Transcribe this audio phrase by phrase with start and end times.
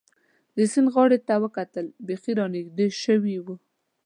[0.55, 3.47] د سیند غاړې ته وکتل، بېخي را نږدې شوي و.